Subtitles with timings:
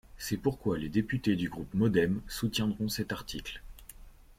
[0.17, 3.61] C’est pourquoi les députés du groupe MODEM soutiendront cet article.